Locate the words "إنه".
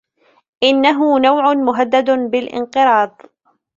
0.63-1.19